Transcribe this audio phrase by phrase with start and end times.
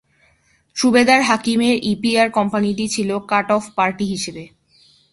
[0.77, 4.43] সুবেদার হাকিমের ইপিআর কোম্পানিটি ছিল কাট অফ পার্টি হিসেবে।